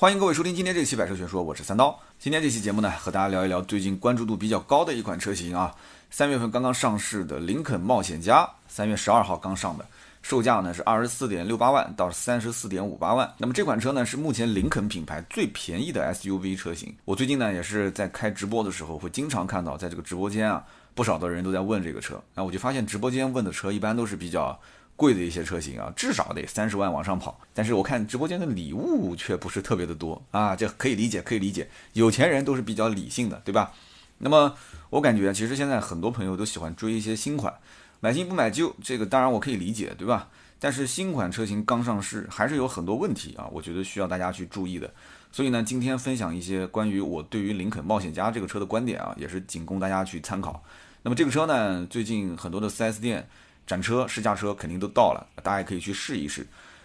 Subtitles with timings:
[0.00, 1.98] 欢迎各位收听今天这期百车全说，我是三刀。
[2.20, 5.74] 今天这期节目呢，和大家聊一聊最近关注度比较高的一款车型啊，
[6.08, 9.84] 三月份刚刚上市的林肯冒险家，三月十二号刚上的，
[10.22, 13.28] 售价呢是二十四点六八万到三十四点五八万。
[13.38, 16.94] 那么这款车呢是目前林肯品牌最便宜的 SUV 车型。
[17.04, 22.22] 我最近呢也是在开直播的时候，会经常看到在这个直播间啊，不少的人都在问这个车。
[22.36, 24.56] 那我就发现直播间问的车一般都是比较。
[24.98, 27.40] 贵的一些车型啊，至少得三十万往上跑。
[27.54, 31.68] 但是我看直播间的礼物却不是特别的多啊，这可以理解，可以理解。
[31.92, 33.72] 有钱人都是比较理性的，对吧？
[34.18, 34.52] 那么
[34.90, 37.54] 我感觉其实现在很多朋友都喜欢追一些新款，
[38.00, 40.28] 买新不买旧，这个当然我可以理解，对吧？
[40.58, 44.92] 但是新款车型刚上市，还是有很多问题啊，我觉得需要大家去注意的。
[45.30, 50.60] 所以呢，今天分享一些关于我对于林肯冒险家这个车的观点啊，也是仅供大家去参考。
[51.02, 53.28] 那么这个车呢，最近很多的 4S 店。
[53.68, 56.44] 展车试驾车肯定都到了，大家也可以去试一试。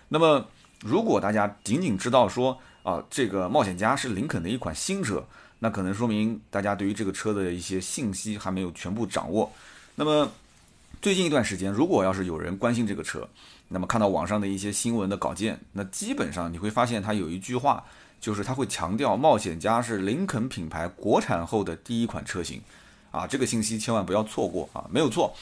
[0.10, 0.46] 那么，
[0.82, 5.26] 如果大家仅仅知道说啊，这个冒险家是林肯的一款新车，
[5.60, 9.50] 那可能说明大家对于这个车的一些信息还没有全部掌握。
[9.96, 10.30] 那么，
[11.02, 13.26] 最近一段时间，如果要是有人关心这个车，
[13.70, 17.82] 那么看到网上的一些新闻的稿件，那基本上你会发现它有一句话，
[18.20, 22.62] 就是它会强调冒险家是林肯品牌国产后的第一款车型
[23.10, 25.34] 啊，这个信息千万不要错过啊，没有错。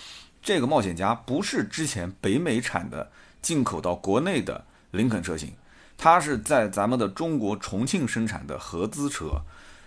[0.42, 3.12] 这个冒险家不是之前北美产的
[3.42, 5.54] 进口到国内的林肯车型，
[5.98, 9.40] 它是在咱们的中国重庆生产的合资车，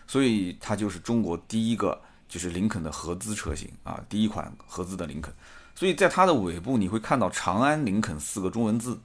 [0.07, 5.35] 所以它就是中国第一个就是林肯的合资车型啊，第一款合资的林肯。
[5.75, 8.97] 所以在它的尾部你会看到长安林肯四个中文字，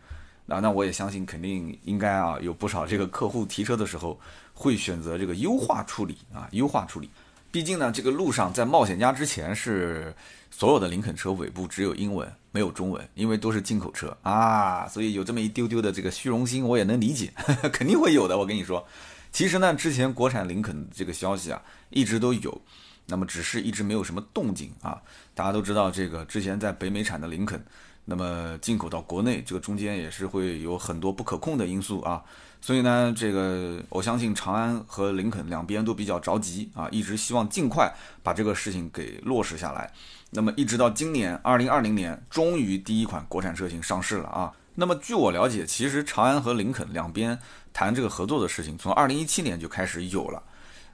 [0.45, 4.19] 那那我也相信肯定应该啊有不少这个客户提车的时候
[4.53, 7.09] 会选择这个优化处理啊优化处理。
[7.51, 10.13] 毕竟呢，这个路上在冒险家之前是
[10.51, 17.33] 所有的林肯车尾部只有英文没有中文，因为都是进口车啊，所以有这么一丢丢的这个虚荣心，我也能理解，
[17.73, 18.37] 肯定会有的。
[18.37, 18.85] 我跟你说，
[19.31, 22.61] 其实呢，之前国产林肯这个消息啊一直都有，
[23.07, 25.01] 那么只是一直没有什么动静啊。
[25.33, 27.59] 大家都知道，这个之前在北美产的林肯，
[28.05, 32.23] 那么进口到国内，这个中间也是会有很多不可控的因素啊。
[32.61, 39.91] 所以呢，这个我相信长安和林肯两边都比较着急啊，一直希望尽快把这个事情给落实下来。
[40.31, 44.51] 那么一直到今年二零二零年，终于第一款国产车型上市了啊。
[44.75, 47.39] 那么据我了解，其实长安和林肯两边
[47.73, 50.43] 谈这个合作的事情，从二零一七年就开始有了。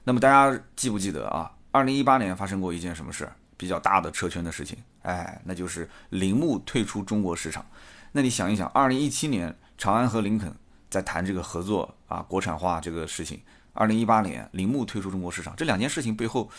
[0.04, 1.50] 那么大家记不记得啊？
[1.72, 3.28] 二零一八年发生过一件什么事？
[3.56, 7.66] 比较大的车圈的事情，哎，那就是铃木退出中国市场。
[8.12, 10.54] 那你想一想，二零一七年长安和林肯。
[10.88, 13.40] 在谈这个合作啊，国产化这个事情。
[13.72, 16.50] 二零一八年，铃木退出中国市场，这两件事情背后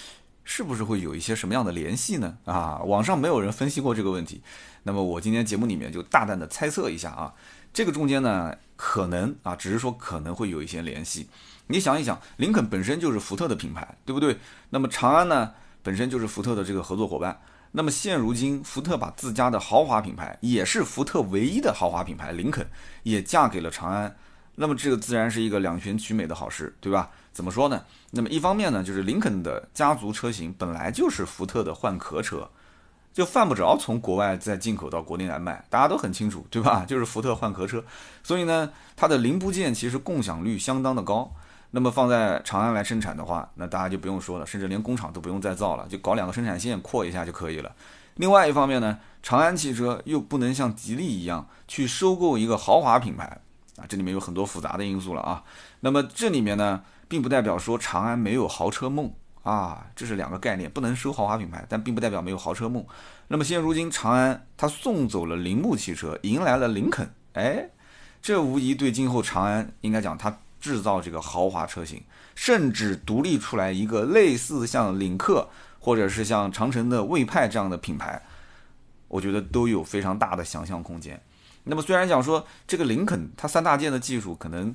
[0.44, 2.38] 是不是会有一些什么样的联系呢？
[2.46, 4.42] 啊，网上没有人分析过这个问题。
[4.84, 7.34] 那么我今天节目里面就大胆的猜测一下啊，
[7.74, 11.28] 这个中间呢，可能啊，只是说可能会有一些联系。
[11.68, 14.38] 你想一想，林肯本身就是福特的品牌，对不对？
[14.70, 15.52] 那么长安呢，
[15.82, 17.40] 本身就是福特的这个合作伙伴。
[17.72, 22.68] 那么现如今，福特把自家的豪华品牌，也是福特唯一的豪华品牌林肯，
[23.04, 24.16] 也嫁给了长安。
[24.56, 27.12] 那么这个自然是一个两全其美的好事，对吧？
[27.32, 27.84] 怎么说呢？
[28.10, 32.50] 那么一方面呢，就是林肯的家族车型本来就是福特的换壳车，
[33.14, 36.84] 就犯不着从国外再进口到国内来卖，大家都很清楚，对吧？
[36.88, 37.84] 就是福特换壳车，
[38.24, 41.32] 所以呢，它的零部件其实共享率相当的高。
[41.72, 47.76] 那么放在长安来生产的话，那大家就不用说了，甚至连工厂都不用再造了，就搞两个生产线扩一下就可以了。
[48.16, 53.26] 另外一方面呢，长安汽车又不能像吉利一样去收购一个豪华品牌
[53.76, 55.44] 啊，这里面有很多复杂的因素了啊。
[55.82, 59.12] 那么这里面呢，并不代表说长安没有豪车梦
[59.44, 62.84] 啊，这是两个概念，不能收豪华品牌，但并不代表没有豪车梦。
[63.28, 67.70] 那么现如今长安它送走了铃木汽车，迎来了林肯，哎，
[68.22, 70.40] 这无疑对今后长安应该讲它。
[70.60, 72.02] 制造这个豪华车型，
[72.36, 75.48] 甚至独立出来一个类似像领克
[75.80, 78.22] 或者是像长城的魏派这样的品牌，
[79.08, 81.22] 我觉得都有非常大的想象空间。
[81.64, 84.74] 那么虽然讲说这个林肯它三大件的技术可能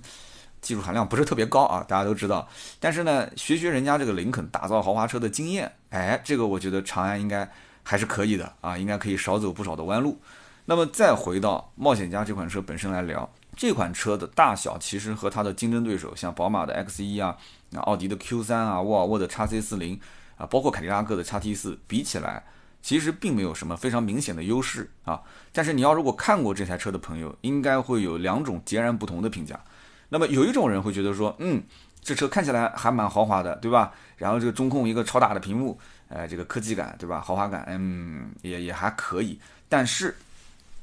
[0.60, 7.50] 技术含量不是特别高啊，大家都知道，但是呢学学人家这个林肯打造豪华车的经验，哎，这个我觉得长安应该
[7.82, 10.20] 还是可以的啊，应该可以少走不少的弯路。
[10.64, 13.28] 那么再回到冒险家这款车本身来聊。
[13.54, 17.36] 这款车的大小其实和它的竞争对手，像宝马的 X1 啊、
[17.76, 19.98] 奥迪的 Q3 啊、沃尔沃的 XC40
[20.36, 22.42] 啊，包括凯迪拉克的 XT4 比起来，
[22.80, 25.20] 其实并没有什么非常明显的优势啊。
[25.52, 29.60] 但是你要如果看过这台车的朋友，应该会有两种截然不同的评价。
[30.08, 31.62] 那么有一种人会觉得说，嗯，
[32.00, 33.92] 这车看起来还蛮豪华的，对吧？
[34.16, 35.78] 然后这个中控一个超大的屏幕，
[36.08, 37.20] 呃，这个科技感，对吧？
[37.20, 39.38] 豪华感，嗯，也也还可以。
[39.68, 40.16] 但是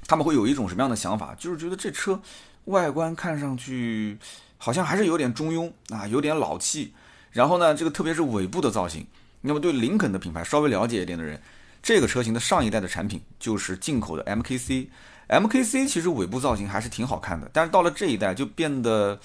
[0.07, 1.35] 他们会有一种什么样的想法？
[1.37, 2.21] 就是觉得这车。
[2.69, 4.17] 外观看上去
[4.57, 6.93] 好像还是有点中庸啊，有点老气。
[7.31, 9.05] 然后呢，这个特别是尾部的造型，
[9.41, 11.39] 那么对林肯的品牌稍微了解一点的人，
[11.83, 14.87] 这个车型的上一代的产品就是进口的 MKC。
[15.27, 19.19] MKC 其实尾部造型还是挺好看的，但是到了这一代就变得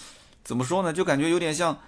[0.44, 0.92] 怎么说呢？
[0.92, 1.78] 就感觉有点像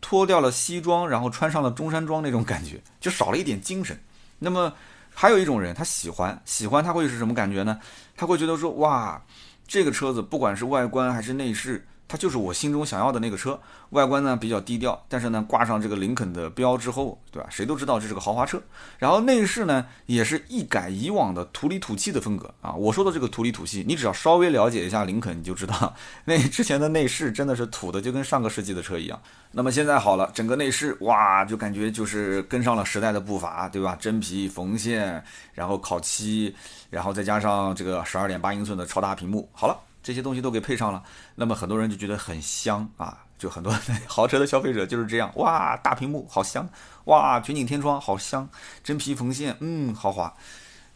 [0.00, 3.98] 脱掉了西装，然后穿上了中山装那种感觉，就少了一点精神。
[4.38, 4.72] 那么
[5.12, 7.80] 还有一种人，他喜欢喜欢他会是什么感觉呢？
[8.16, 9.20] 他会觉得说哇，
[9.66, 11.86] 这个车子不管是外观还是内饰。
[12.06, 13.58] 它就是我心中想要的那个车，
[13.90, 17.48] 外观呢比较低调，但是呢挂上这个林肯的标之后，对吧？
[17.50, 18.60] 谁都知道这是个豪华车。
[18.98, 22.72] 然后内饰呢也是一改以往的土里土气的风格啊。
[22.74, 25.94] 我说的这个土里土气，你只要稍微了解一下林肯，你就知道
[26.26, 29.20] 那之前的内饰真的是土的，就跟上个世纪的车一样。
[29.50, 33.96] 那么现在好了，整个内饰哇，就感觉就是跟上了时代的步伐，对吧？
[33.98, 35.22] 真皮缝线，
[35.52, 36.54] 然后烤漆，
[36.90, 39.76] 然后再加上这个十二点八英寸的超大屏幕，好了。
[40.04, 41.02] 这些东西都给配上了，
[41.34, 46.68] 那么很多人就觉得很香啊，就很多豪车的消费者就是这样，哇，大屏幕好香，
[47.06, 48.46] 哇，全景天窗好香，
[48.84, 50.32] 真皮缝线，嗯，豪华。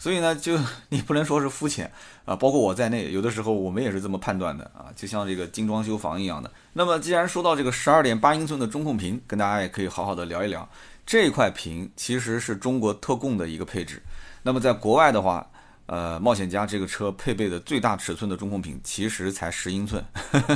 [0.01, 0.57] 所以呢，就
[0.91, 1.91] 你不能说是肤浅
[2.25, 6.49] 啊，包括我在内，有的时候我们也是这么判断的啊，就像这个精装修房一样的。
[6.75, 10.69] 那么既然说到这个十二点八英寸的中控屏，跟大家也可以好好的聊一聊，
[11.05, 14.01] 这块屏其实是中国特供的一个配置。
[14.45, 15.45] 那么在国外的话，
[15.89, 20.05] 呃，冒险家这个车配备的最大尺寸的中控屏其实才十英寸，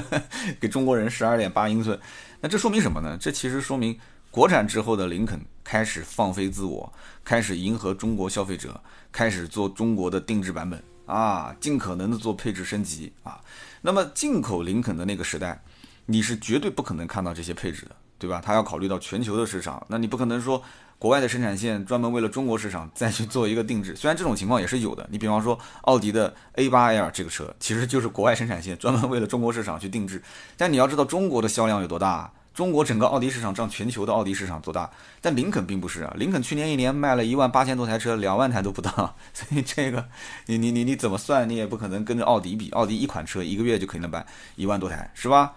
[0.61, 1.99] 给中国人十二点八英寸。
[2.38, 3.17] 那这说明什么呢？
[3.19, 3.99] 这其实说明
[4.31, 6.93] 国产之后的林肯开始放飞自我，
[7.25, 8.79] 开始迎合中国消费者，
[9.11, 13.40] 开始做中国的定制版本啊，尽可能的做配置升级啊。
[13.81, 15.58] 那么进口林肯的那个时代，
[16.05, 18.43] 你是绝对不可能看到这些配置的，对吧？
[18.44, 20.62] 他要考虑到全球的市场，那你不可能说。
[21.02, 25.04] 国外的生产线专门为了中国市场再去做一个定制，虽然这种情况也是有的。
[25.10, 30.22] 你比方说奥迪的 A8L 这个车，其实就是国外生产线专门为了中国市场去定制。
[30.56, 34.88] 但你要知道中国的销量有多大，中国整个奥迪市场占全球的奥迪市场多大？
[35.20, 39.16] 但林肯并不是啊，林肯去年一年卖了一万八千多台车，两万台都不到。
[39.34, 40.06] 所以这个
[40.46, 42.70] 你你你你怎么算，你也不可能跟着奥迪比。
[42.70, 45.54] 奥迪一款车一个月就可以能卖一万多台，是吧？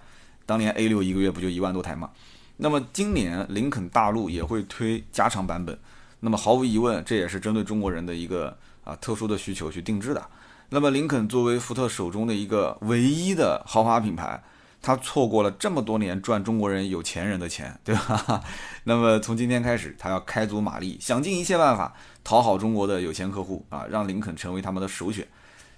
[0.47, 2.09] 当年 A6 一个月不就一万多台吗？
[2.57, 5.78] 那么今年林肯大陆也会推加长版本，
[6.22, 10.25] 那么毫无疑问，这也是针对中国人的一个啊特殊的需求去定制的。
[10.69, 14.42] 那么林肯作为福特手中的一个唯一的豪华品牌，
[14.81, 18.42] 它错过了这么多年赚中国人有钱人的钱，对吧？
[18.86, 21.94] 那么从今天开始，它要开足马力，想尽一切办法
[22.24, 25.28] 讨好中国的有钱客户啊，让林肯成为他们的首选。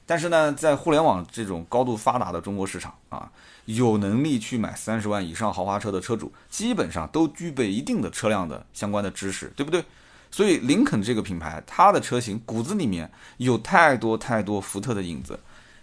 [0.06, 3.30] 但是呢，在互联网这种高度发达的中国市场啊，
[3.68, 9.84] 有能力去买三十万以上豪华车的车主，基本上都具备一定的车辆的相关的知识，对不对？
[10.32, 15.38] 所以林肯这个品牌，它的车型骨子里面有太多太多福特的影子。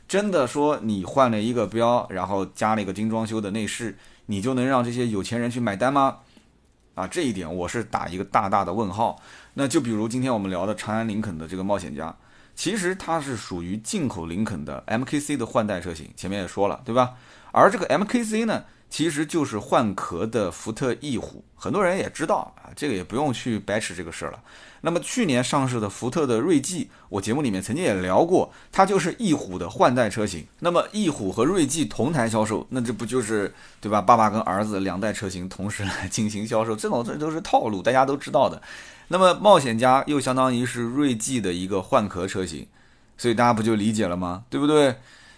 [0.09, 3.97] 真的说你换了一个标，然后加了一个精装修的内饰，
[4.27, 6.19] 你就能让这些有钱人去买单吗？
[6.95, 9.21] 啊，这一点我是打一个大大的问号。
[9.55, 12.15] 那就比如今天我们聊的长安林肯的这个冒险家。
[12.55, 17.15] 其实它是属于进口林肯的 MKC 的换代车型，前面也说了，对吧？
[17.55, 24.41] 而这个 MKC 呢，其实就是换壳的福特翼虎，很多人也知道啊，这个也不用去掰扯这个事儿了。
[24.81, 30.45] 那么去年上市的福特的锐际，我节目里面曾经也聊过，它就是翼虎的换代车型。
[30.59, 34.03] 那么翼虎和锐际同台销售，那这不就是对吧？
[34.03, 38.61] 爸爸跟儿子两代车型同时来进行销售，这种这都是套路，大家都知道的。
[39.09, 42.67] 那么冒险家又相当于是锐际的一个换壳车型，
[43.17, 44.45] 所以大家不就理解了吗？
[44.51, 44.97] 对不对？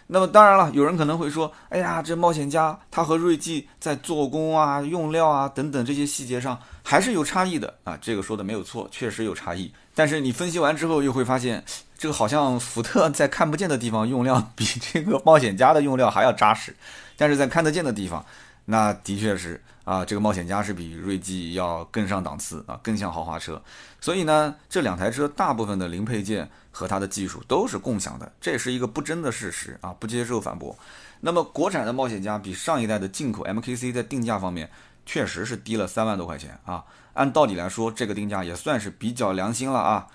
[0.08, 7.98] 那么当然了，有人可能会说，哎呀，这冒险家它和锐际在做工啊、用料啊等等这些细节上还是有差异的啊。
[8.00, 9.72] 这个说的没有错，确实有差异。
[9.94, 11.64] 但是你分析完之后又会发现，
[11.98, 16.76] 这个好像福特在看不见的地方用料比这个冒险家的用料还要扎实，
[17.16, 18.24] 但是在看得见的地方。
[18.66, 23.62] 那的确是啊，这个冒险家是比锐际要更上档次啊，更像豪华车。
[24.00, 30.76] 所以呢，这两台车大部分的零配件和它的技术都是共享的，这是一个不争的事实啊，不接受反驳。
[31.20, 34.68] 那么国产的冒险家比上一代的进口 MKC 在定价方面
[35.06, 40.08] 确实是低了三万多块钱啊，按道理来说，这个定价也算是比较良心了啊。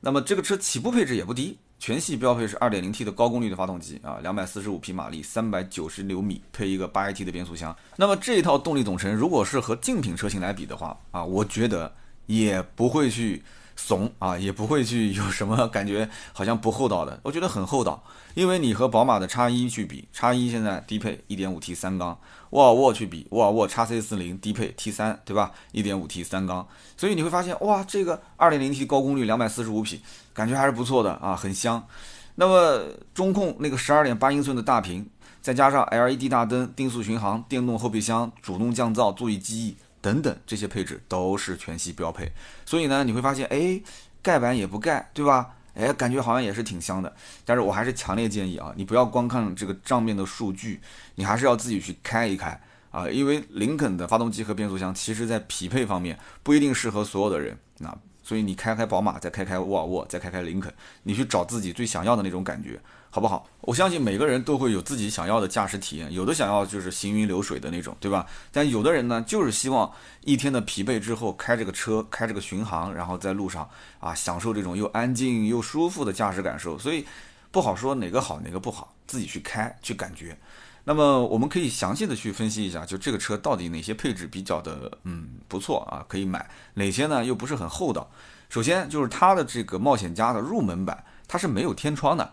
[0.00, 1.58] 那么这个车起步配置也不低。
[1.78, 7.76] 全系标配是 2.0T 的高功率的发动机啊，245匹马力，390牛米，配一个 8AT 的变速箱。
[7.96, 11.92] 那么这一套动力总成，如果是和竞品车型来比的话啊，我觉得
[12.26, 13.42] 也不会去
[13.76, 17.20] 怂啊，也不会去有什么感觉好像不厚道的。
[17.22, 18.02] 我觉得很厚道，
[18.34, 22.18] 因为你和宝马的叉一去比，叉一现在低配 1.5T 三缸，
[22.50, 26.66] 沃尔沃去比，沃尔沃 x C40 低配 T3，对吧？1.5T 三缸，
[26.96, 30.00] 所以你会发现哇，这个 2.0T 高功率245匹。
[30.32, 31.86] 感觉还是不错的啊，很香。
[32.34, 32.82] 那么
[33.14, 35.08] 中控那个十二点八英寸的大屏，
[35.40, 42.30] 再加上 LED 大灯、定速巡航、电动后备箱、主动降噪、座椅记忆等等这些配置都是全系标配。
[42.64, 43.82] 所以呢，你会发现，哎，
[44.22, 45.56] 盖板也不盖，对吧？
[45.74, 47.12] 哎，感觉好像也是挺香的。
[47.44, 50.80] 但是我还是强烈建议啊，你不要光看这个账面的数据，
[51.16, 52.60] 你还是要自己去开一开
[52.92, 57.58] 啊，因为林肯的发动机和变速箱，其实在匹配方面不一定适合所有的人。
[57.78, 60.72] 那所以你开开宝马，再开开沃尔沃，再开开林肯，
[61.02, 62.80] 你去找自己最想要的那种感觉。
[63.16, 63.48] 好不好？
[63.62, 68.26] 我相信每个人都会有自己想要的驾驶体验，有的想要就是行云流水的那种，对吧？
[68.52, 69.90] 但有的人呢，就是希望
[70.26, 73.66] 一天的疲惫之后，开这个车，开这个巡航，然后在路上
[74.00, 76.78] 啊，享受这种又安静又舒服的驾驶感受。
[76.78, 77.06] 所以
[77.50, 80.36] 不好说哪个好哪个不好，自己去开去感觉。
[80.84, 88.10] 那么我们可以详细的去分析一下，就这个车到底哪些配置比较的嗯不错啊，可以买，哪些呢又不是很厚道。
[88.50, 92.30] 首先就是它的这个冒险家的入门版，它是没有天窗的。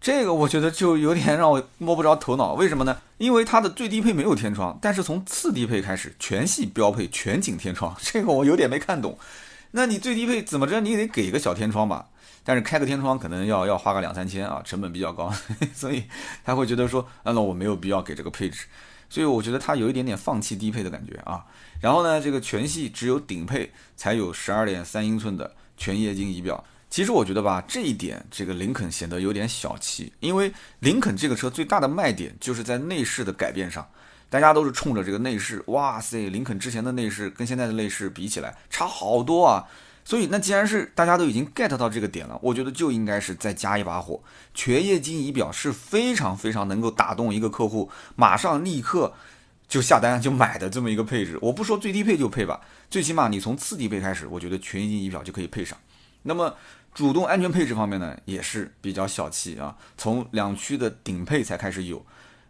[0.00, 2.98] 这个我觉得就有点让我摸不着头脑，为什么呢？
[3.18, 9.18] 因为它的最低配没有天窗，但是从次低配开始全系标配全景天窗， 这个我有点没看懂。
[9.72, 12.06] 那你最低配怎么着，你也得给个小天窗吧？
[12.44, 15.32] 但是开个天窗可能要要花个两三千啊，成本比较高，
[15.74, 16.04] 所以
[16.44, 18.66] 他会觉得说，那我没有必要给这个配置，
[19.10, 21.44] 所以我觉得他有一点点放弃低配的感觉啊。
[21.80, 26.62] 然后呢，这个全系只有顶配才有十二点三英寸的全液晶仪表。
[26.96, 33.86] 其实我觉得吧，这一点这个林肯显得有点小气，因为林肯这个车最大的卖点就是在内饰的改变上，
[34.30, 39.66] 大家都是冲着这个内饰，哇塞，林肯之前的内饰跟现在的内饰比起来差好多啊，
[40.06, 44.18] 所以那既然是大家都已经 get 到这个点了，我觉得就应该是再加一把火，
[44.54, 49.12] 全液晶仪表是非常非常能够打动一个客户，马上立刻
[49.68, 55.76] 就下单就买的这么一个配置，我不说最低配就配吧，最起码你从次低配开始，我觉得全液晶仪表就可以配上，
[56.22, 56.54] 那么。
[56.96, 62.02] 主动安全配置方面呢，也是比较小气啊，从两驱的顶配才开始有。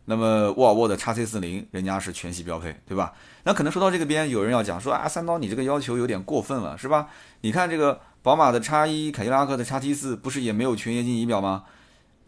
[0.05, 3.13] 那么沃尔沃的 x C 四零，人家是全系标配，对吧？
[3.43, 7.09] 那可能说到这个边，有人要讲说啊，三刀你这个要求有点过分了，是吧？
[7.41, 11.65] 你看这个宝马的 x 一，凯迪拉克的 x T 四，不是也没有全液晶仪表吗？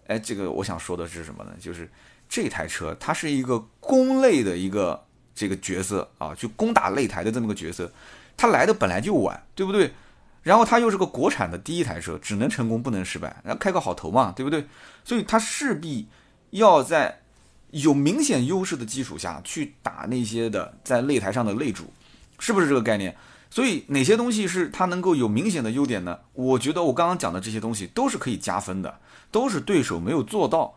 [0.09, 1.53] 哎，这个我想说的是什么呢？
[1.61, 1.89] 就是
[2.29, 5.05] 这台车它是一个攻类的一个
[5.37, 7.93] 这个角色啊，就攻打擂台的这么个角色，
[8.37, 9.93] 它来的本来就晚，对不对？
[10.49, 14.67] 然后它又是个国产的第一台车，只能成功不能失败，然后开个好头嘛，对不对？
[15.05, 16.09] 所以它势必
[16.53, 17.21] 要在
[17.73, 21.93] 有明显优势的基础下去打那些的在擂台上的擂主，
[22.39, 23.15] 是不是这个概念？
[23.51, 26.19] 所以哪些东西是它能够有明显的优点呢？
[26.33, 28.99] 我觉得我刚刚讲的这些东西都是可以加分的，
[29.31, 30.75] 都是对手没有做到，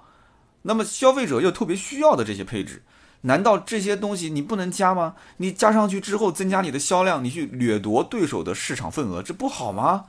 [0.63, 2.83] 那么消费者又特别需要的这些配置。
[3.21, 5.15] 难道这些东西你不能加吗？
[5.37, 10.05] 你加上去之后增加你的销量，你去掠夺对手的市场份额，这不好吗？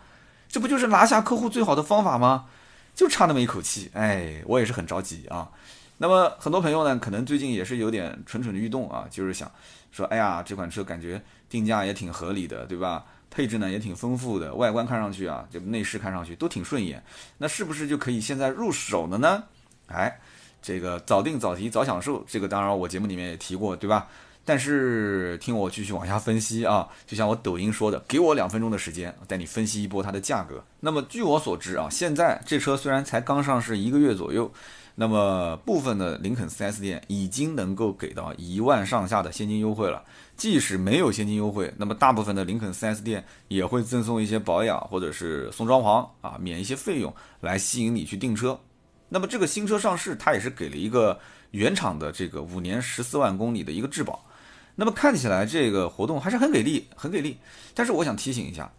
[0.49, 2.47] 这不就是拿下客户最好的方法吗？
[2.95, 5.51] 就差那么一口气，哎，我也是很着急啊。
[5.99, 9.51] 那么很多朋友呢，可能最近也是有点蠢蠢欲动啊，就是想
[9.91, 13.05] 说，哎呀，这款车感觉定价也挺合理的，对吧？
[13.31, 17.03] 配置呢也挺丰富的，外观看上去啊，就内饰看上去都挺顺眼，
[17.39, 19.45] 那是不是就可以现在入手了呢？
[19.89, 20.19] 哎。
[20.63, 24.07] 这个早定早提早享受，这个当然我节目里面也提过，对吧？
[24.45, 30.63] 但是听我继续往下分析啊，就像我抖音说的，给我两分钟的时间，带你分析一波它的价格。
[30.81, 34.51] 那么据我所知啊，现在这车虽然才刚上市一个月左右，
[34.97, 40.03] 那么部分的林肯 4S 店已经能够给到一万上下的现金优惠了。
[40.37, 48.59] 即使没有现金优惠，那么大部分的林肯 4S 店也会赠送一些保养或者是送装潢啊，免一些费用来吸引你去订车。
[49.13, 54.25] 那么这个新车上市，它也是给了一个原厂的这个五年十四万公里的一个质保。
[54.75, 57.37] 那么看起来这个活动还是很给力，很给力。
[57.75, 58.73] 但是我想提醒一下，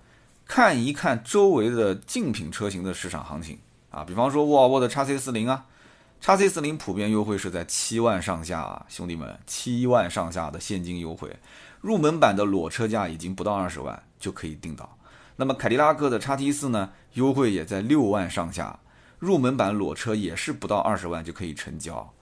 [0.48, 3.60] 看一看周围的竞品车型的市场行情
[3.92, 5.66] 啊，比方说沃尔沃的 x C 四零啊
[6.20, 11.30] ，x C 四零普遍优惠是在七万上下啊，兄弟们，七万上下的现金优惠，
[11.80, 14.98] 入门版的裸车价已经不到二十万就可以订到。
[15.36, 18.80] 那么凯迪拉克的 x T 四呢，优惠也在六万上下。
[19.24, 22.14] 入门版裸车也是不到二十万就可以成交，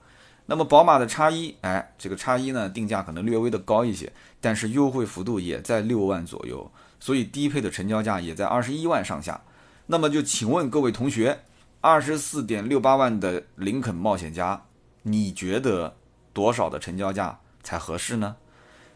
[0.46, 9.42] 那么宝马的叉一，哎，这个叉一呢定价可能略微的高一些，但是优惠幅度也在六万左右，所以低配的成交价也在二十一万上下。
[9.86, 11.40] 那么就请问各位同学，
[11.80, 14.62] 二十四点六八万的林肯冒险家，
[15.02, 15.96] 你觉得
[16.32, 18.36] 多少的成交价才合适呢？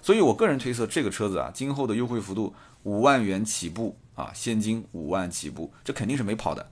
[0.01, 6.71] 所以我个人推测这个车子啊，今后的优惠幅度五万元起步啊，现金五万起步，这肯定是没跑的。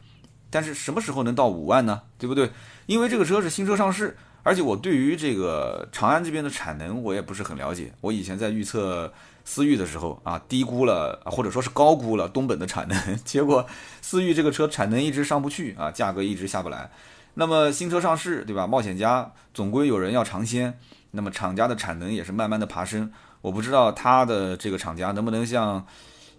[0.54, 2.02] 但是什么时候能到五万呢？
[2.16, 2.48] 对不对？
[2.86, 7.92] 因为这个车是新车上市，而且我对于这个长安这边的产能我也不是很了解。
[8.00, 9.12] 我以前在预测
[9.44, 12.96] 思域的时候啊，低估了或者说是高估了东本的产能，
[13.26, 13.66] 结果
[14.00, 16.88] 思域这个车产能一直上不去啊，价格一直下不来。
[17.34, 18.64] 那么新车上市，对吧？
[18.64, 20.78] 冒险家总归有人要尝鲜，
[21.10, 23.10] 那么厂家的产能也是慢慢的爬升。
[23.40, 25.84] 我不知道它的这个厂家能不能像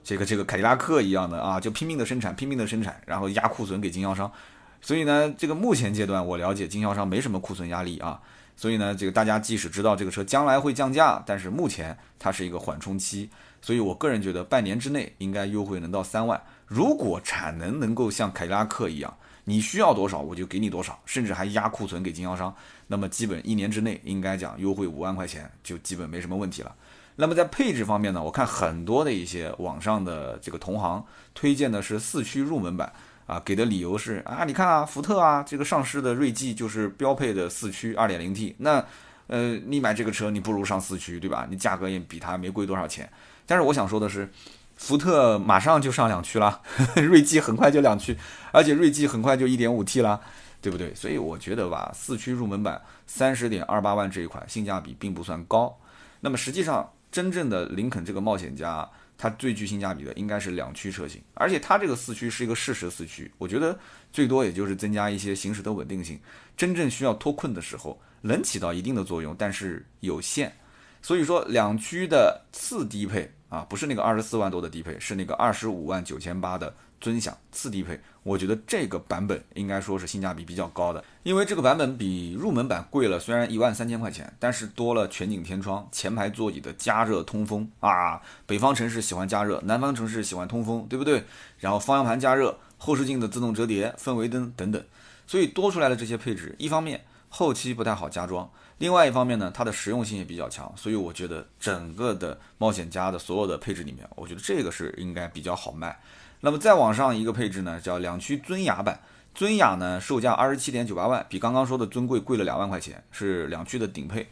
[0.06, 4.32] 这个这个凯迪拉克一样的啊，就拼命的生产，拼命的生产，然后压库存给经销商。
[4.80, 8.22] 所以呢，这个目前阶段我了解经销商没什么库存压力啊。
[8.56, 13.30] 所以呢，这个大家即使知道这个车将来会降价，但是目前它是一个缓冲期。
[13.62, 16.40] 所以我个人觉得半年之内应该优惠能到三万。
[16.68, 19.14] 如果产能能够像凯迪拉克一样。
[19.48, 22.52] 你需要多少我就给你多少，甚至还压库存给经销商，
[22.88, 26.76] 那么基本一年之内应该讲优惠五万块钱就基本没什么问题了。
[27.16, 31.04] 那么在配置方面呢，我看很多的一些网上的这个同行
[31.34, 32.92] 推荐的是四驱入门版
[33.26, 38.86] 啊，给的理由是啊，你看啊，福特啊这个上市的锐际就是标配的四驱二点零 T，那
[39.28, 41.48] 呃你买这个车你不如上四驱对吧？
[41.50, 43.10] 你价格也比它没贵多少钱。
[43.46, 44.30] 但是我想说的是。
[44.78, 46.62] 福特马上就上两驱了，
[47.00, 48.14] 锐际很快就两驱，
[48.52, 50.20] 而且锐际很快就一点五 T 了，
[50.62, 50.94] 对不对？
[50.94, 55.74] 所以我觉得吧，四驱入门版三十点二八万这一款性价比并不算高。
[56.20, 58.86] 那么实际上，真正的林肯这个冒险家，
[59.18, 63.80] 它最具性价比的应该是两驱车型，而且它这个四驱是一个适时四驱，我觉得
[64.12, 66.20] 最多也就是增加一些行驶的稳定性，
[66.58, 70.54] 真正需要脱困的时候能起到一定的作用，但是有限。
[71.02, 73.32] 所以说，两驱的次低配。
[73.48, 78.00] 啊，不是那个二十四万多的低配，是那个二十五万九千八的尊享次低配。
[78.24, 88.20] 我觉得这个版本应该说是性价比比较高的，因为这个版本比入门版贵了，虽然一万三千块钱，但是多了全景天窗、前排座椅的加热通风啊。
[88.48, 91.24] 北方城市喜欢加热，南方城市喜欢通风，对不对？
[91.60, 94.84] 然后方向盘加热，后视镜的自动折叠，氛围灯等等，
[95.28, 98.50] 所以多出来的这些配置，一方面后期不太好加装。
[98.80, 105.98] 另外一方面呢，它的实用性也比较强，所以我觉得整个的冒险家的所有的配置里面，我觉得这个是应该比较好卖。
[106.42, 109.00] 那么再往上一个配置呢，叫两驱尊雅版。
[109.34, 114.28] 尊雅呢，售价二十七点九八万，比刚刚说的尊贵贵了两万块钱，是两驱的顶配。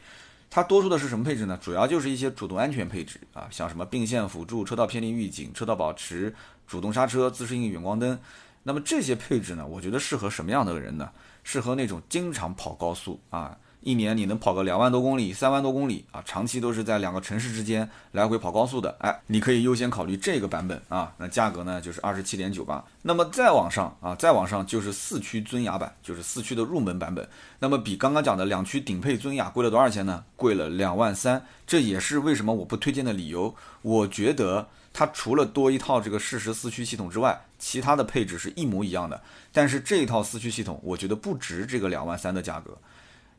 [0.50, 1.60] 它多出的是什么配置呢？
[1.62, 6.34] 主要就是一些主动安全配置啊，像什么并线辅助、车道偏离预警、车道保持、
[6.66, 8.18] 主动刹车、自适应远光灯。
[8.64, 11.10] 那么这些配置呢，我觉得适合什么样的人呢？
[11.44, 13.58] 适合那种经常跑高速啊。
[13.84, 21.14] 一年你能跑个两万多公里、三万多公里啊，长期都是在两个城市之间来回跑高速的，哎，你可以优先考虑这个版本啊。
[21.18, 22.84] 那价格呢就是二十七点九八。
[23.02, 27.28] 那么再往上啊，再往上就是四驱尊雅版，就是四驱的入门版本。
[27.60, 30.24] 那么比刚刚讲的两驱顶配尊雅贵了多少钱呢？
[30.36, 31.46] 贵了两万三。
[31.68, 33.56] 这也是为什么我不推荐的理由。
[33.82, 39.22] 我觉得它除了多一套这个适时四驱系统之外，其他的配置是一模一样的。
[39.52, 42.78] 但是这一套四驱系统，我觉得不值这个两万三的价格。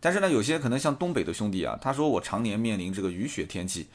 [0.04, 3.86] 但是呢，有些可能像东北的兄弟啊，他说我常年面临这个雨雪天气，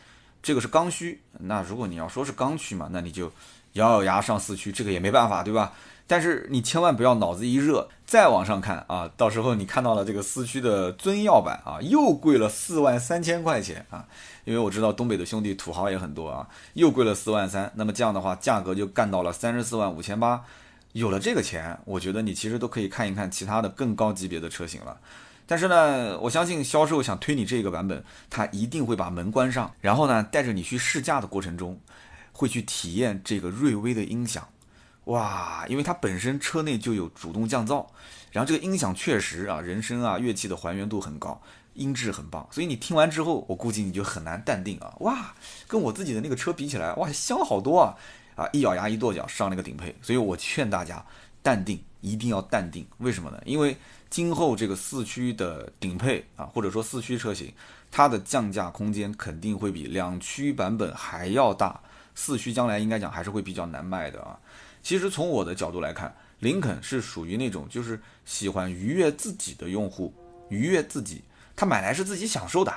[0.42, 1.22] 这个是刚需。
[1.42, 3.32] 那如果你要说是刚需嘛，那你就
[3.74, 5.72] 咬咬牙上四驱，这个也没办法，对吧？
[6.08, 14.04] 但是你千万不要脑子一热，再往上看啊，到时候你看到了这个四驱的尊耀版啊，又贵了四万三千块钱啊。
[14.46, 17.72] 因为我知道东北的兄弟土豪也很多啊，又贵了四万三。
[17.76, 20.44] 那么这样的话，价格就干到了三十四万五千八。
[20.94, 25.00] 有了这个钱，我觉得你其实都可以看一看其他的更高级别的车型了。
[25.50, 31.82] 但是呢，我相信销售想推你这个版本，他一定会把门关上，然后呢，带着你去试驾的过程中，
[32.32, 34.48] 会去体验这个瑞威的音响，
[35.06, 37.84] 哇，因为它本身车内就有主动降噪，
[38.32, 41.42] 然后这个音响确实啊，人声啊，乐器的还原度很高，
[41.74, 45.34] 音质很棒，所以你听完之后，我估计你就很难淡定啊，哇，
[45.68, 47.96] 跟我自己的那个车比起来，哇，香好多啊，
[48.36, 51.04] 啊，一咬牙一跺脚上那个顶配，所以我劝大家
[51.42, 53.42] 淡定，一定要淡定，为什么呢？
[53.46, 53.76] 因为。
[54.10, 57.54] 今后这个四驱的顶配啊，或者说四驱车型，
[57.92, 61.80] 它的降价空间肯定会比两驱版本还要大。
[62.16, 64.38] 四驱将来应该讲还是会比较难卖的啊。
[64.82, 70.14] 其实从我的角度来看，林肯是属于那种就是喜欢愉悦自己的用户，
[70.50, 71.22] 愉悦自己，
[71.56, 72.74] 他买来是自己享受的。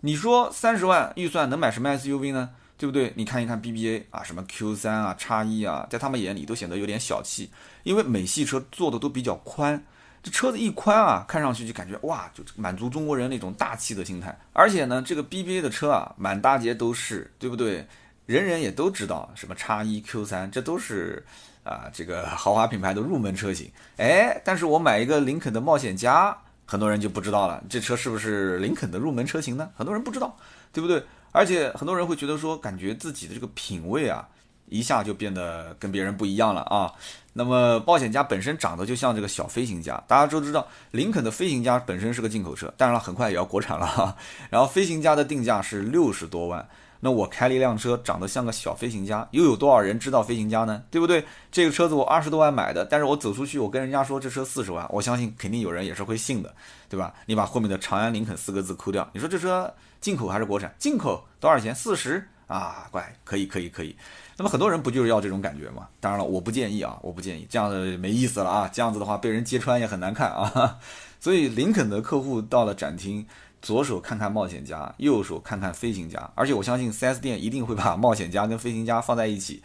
[0.00, 2.50] 你说三十万预算能买什么 SUV 呢？
[2.76, 3.12] 对不对？
[3.16, 7.50] 你看一看 BBA 啊，什么 Q3 啊、叉一啊，在他们眼里都显得有点小气，
[7.84, 9.82] 因为美系车做的都比较宽。
[10.24, 14.34] 这车子一宽啊，看上去就感觉哇，就满足中国人那种大气的心态。
[14.54, 17.86] 而且呢，这个 BBA 的车啊，满大街都是，对不对？
[18.24, 21.22] 人人也都知道，什么叉一、Q 三，这都是
[21.62, 23.70] 啊，这个豪华品牌的入门车型。
[23.98, 26.34] 哎，但是我买一个林肯的冒险家，
[26.64, 29.68] 很多人就不知道了，这车是不是林肯的入门车型呢？
[29.76, 30.34] 很多人不知道，
[30.72, 31.04] 对不对？
[31.32, 34.26] 而且很多人会觉得说，感觉自己的这个品味啊。
[34.68, 36.92] 一下就变得跟别人不一样了啊！
[37.32, 44.16] 那么冒险家本身长得就像这个小飞行家，大家都知道，林肯的飞行家本身是个进口车，当然了，很快也要国产了哈。
[44.50, 46.66] 然后飞行家的定价是六十多万，
[47.00, 50.82] 那我开了一辆车，长得像个小飞行家，又有多少人知道飞行家呢？
[50.90, 51.24] 对不对？
[51.50, 56.54] 这个车子我二十多万买的，但是我走出去，我跟人家说这车四十万，我相信肯定有人也是会信的，
[56.88, 57.12] 对吧？
[57.26, 60.72] 你把后面的长安林肯四个字抠掉，你说这车进口还是国产？
[60.78, 61.74] 进口多少钱？
[61.74, 63.96] 四十啊，乖，可以可以可以。
[64.36, 65.88] 那么很多人不就是要这种感觉吗？
[66.00, 70.78] 当然了，我不建议啊，我不建议，这样子没意思了啊，这样子的话被人揭穿也很难看啊。
[71.20, 73.24] 所以林肯的客户到了展厅，
[73.62, 79.62] 左手看看冒险家，右手看看飞行家，而且我相信 4S 店一定会把冒险家跟飞行家放在一起，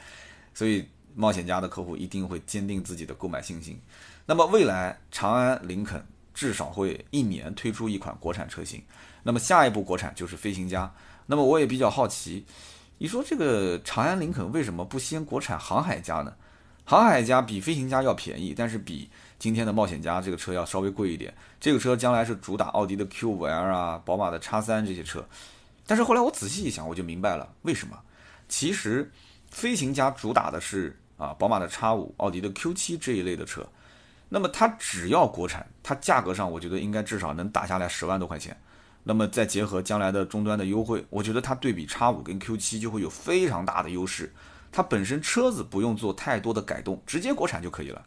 [0.54, 3.80] 所以冒险家的客户一定会坚定自己的购买信心。
[4.28, 8.84] 那么未来长安林肯至少会一年推出一款国产车型，
[9.24, 10.94] 那么下一步国产就是飞行家。
[11.26, 12.46] 那么我也比较好奇。
[13.02, 16.34] 你说这个长安林肯为什么不先国产航海家呢？
[16.84, 21.34] 航海家比飞行家要便宜，但是比今天的冒险家这个车要稍微贵一点。
[21.62, 25.26] 这个车将来是主打奥迪的 Q5L 啊，宝马的 X3 这些车。
[25.88, 27.98] 但是后来我仔细一想，我就明白了为什么。
[28.50, 29.10] 其实
[29.50, 33.66] 飞行家主打的是啊，宝马的 X5、奥迪的 Q7 这一类的车。
[34.28, 38.60] 那么它只要国产，它价格上我觉得应该至少能打下来十万多块钱。
[39.04, 44.34] 那么再结合将来的终端的优惠，我觉得它对比叉五跟 Q 七就会有非常大的优势。
[44.72, 48.06] 它本身车子不用做太多的改动，直接国产就可以了。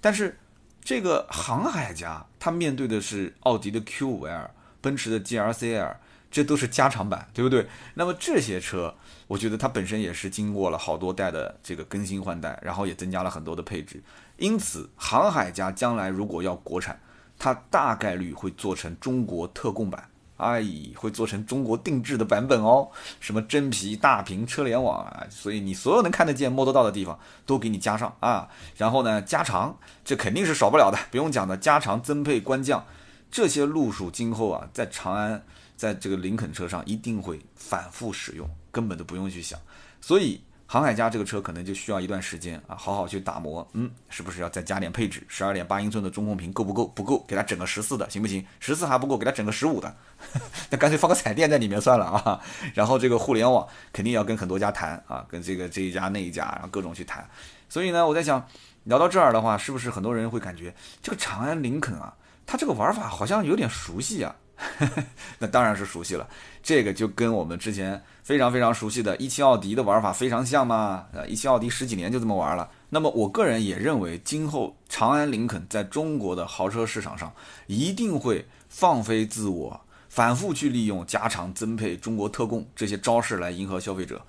[0.00, 0.38] 但是
[0.84, 4.50] 这个航海家，它面对的是奥迪的 Q 五 L、
[4.80, 5.96] 奔驰的 GLC L，
[6.30, 7.66] 这都是加长版，对不对？
[7.94, 8.94] 那么这些车，
[9.28, 14.02] 我觉得它本身也是经过了好多代的这个更新换代，然后也增加了很多的配置。
[14.36, 17.00] 因此，航海家将来如果要国产，
[17.38, 20.10] 它大概率会做成中国特供版。
[20.42, 20.64] 哎，
[20.96, 22.88] 会做成中国定制的版本哦，
[23.20, 28.48] 什么真皮大屏车联网啊，所以你所有能看得见、摸得到的地方都给你加上啊。
[28.76, 32.84] 然后呢，加长，这肯定是少不了的，不用讲的，加长增配官降，
[33.30, 35.44] 这些路数今后啊，在长安，
[35.76, 39.58] 在这个林肯车上一定会反复使用，根本都不用去想，
[40.00, 40.40] 所以。
[40.72, 43.68] 航海家这个车可能就需要一段时间啊，好好去打磨。
[43.74, 45.22] 嗯，是不是要再加点配置？
[45.28, 46.86] 十二点八英寸的中控屏够不够？
[46.86, 48.42] 不够，给它整个十四的，行不行？
[48.58, 49.94] 十四还不够，给它整个十五的，
[50.70, 52.40] 那干脆放个彩电在里面算了啊。
[52.72, 57.28] 然后这个互联网肯定要跟很多家谈啊，跟这个这一家那一家，然后各种去谈。
[57.68, 58.42] 所以呢，我在想，
[58.84, 62.14] 聊到这儿的话，是不是很多人会感觉这个长安林肯啊，
[62.46, 64.34] 它这个玩法好像有点熟悉啊？
[65.38, 66.28] 那当然是熟悉了，
[66.62, 71.06] 这个就跟我们之前非常非常熟悉的一汽奥迪的玩法非常像嘛。
[71.12, 72.70] 呃，一汽奥迪十几年就这么玩了。
[72.90, 77.32] 那么我个人也认为，今后长安林肯在中国的豪车市场上
[77.66, 84.24] 一定会放飞自我，反复去利用加长增配、中国特供这些招式来迎合消费者。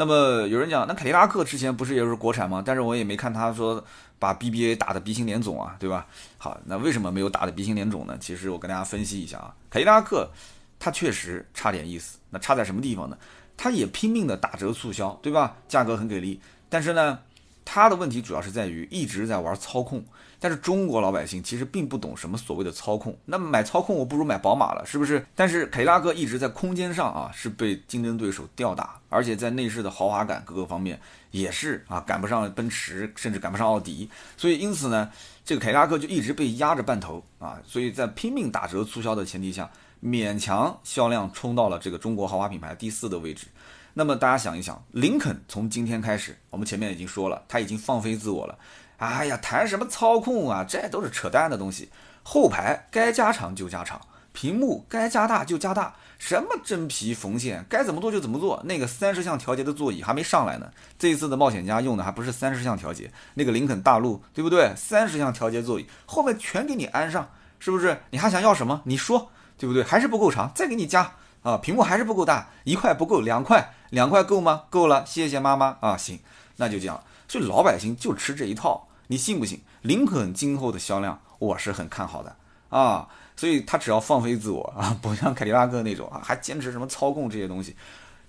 [0.00, 2.62] 那么有人讲，那凯迪拉克之前不是也是国产吗？
[2.64, 3.84] 但是我也没看他说
[4.18, 6.06] 把 BBA 打的鼻青脸肿啊，对吧？
[6.38, 8.16] 好，那为什么没有打的鼻青脸肿呢？
[8.18, 10.30] 其实我跟大家分析一下啊，凯迪拉克
[10.78, 12.18] 它确实差点意思。
[12.30, 13.18] 那差在什么地方呢？
[13.58, 15.58] 它也拼命的打折促销，对吧？
[15.68, 17.18] 价格很给力，但是呢，
[17.66, 20.02] 它的问题主要是在于一直在玩操控。
[20.40, 25.24] 但是中国老百姓其实并不懂什么所谓的操控，那买操控我不如买宝马了，是不是？
[25.36, 30.98] 但是凯迪拉克一直在空间上啊是被竞争对手吊打，而且在内饰的豪华感各个方面
[31.30, 35.10] 也是啊赶不上奔驰，甚至赶不上奥迪，所以因此呢，
[35.44, 39.70] 这个凯迪拉克就一直被压着半头啊，所以在拼命打折促销的前提下，
[40.02, 43.46] 勉强销量冲到了这个中国豪华品牌第四的位置。
[43.92, 48.56] 那么大家想一想，林肯从今天开始，我们前面已经说了，它已经放飞自我了。
[49.00, 51.88] 哎呀，谈什么操控啊，这都是扯淡的东西。
[52.22, 53.98] 后排该加长就加长，
[54.32, 58.60] 屏幕该加大就加大，什么真皮缝线该怎么做就怎么做。
[58.66, 64.70] 那个三十项调节的座椅还没上来呢，这一次的冒险家用的还不是三十项调节，那个林肯大陆对不对？
[64.76, 67.26] 三十项调节座椅后面全给你安上，
[67.58, 68.02] 是不是？
[68.10, 68.82] 你还想要什么？
[68.84, 69.82] 你说对不对？
[69.82, 71.10] 还是不够长，再给你加
[71.42, 71.56] 啊！
[71.56, 74.64] 屏幕还是不够大，一块不够，两块，两块够吗？
[74.68, 75.96] 够了，谢谢妈妈啊！
[75.96, 76.20] 行，
[76.56, 77.02] 那就这样。
[77.26, 78.88] 所以老百姓就吃这一套。
[79.10, 79.60] 你信不信？
[79.82, 82.36] 林肯今后的销量我是很看好的
[82.68, 87.74] 啊，所以他只要放飞自我啊，不像凯迪拉克那种啊，还坚持什么操控这些东西。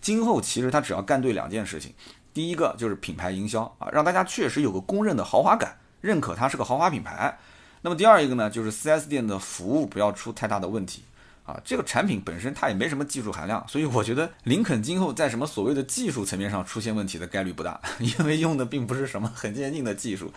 [0.01, 1.93] 今后其实他只要干对两件事情，
[2.33, 7.37] 第一个就是品牌营销啊，让大家确实有个公认的豪华感，认可它是个豪华品牌。
[7.83, 11.03] 那么第二一个呢，就是 4S 店的服务不要出太大的问题
[11.45, 11.61] 啊。
[11.63, 20.33] 这个产品本身它也没什么技术含量，所以我觉得林肯今后在什么所谓的技术层面上出现问题的概率不大， 因为用的并不是什么很先进的技术。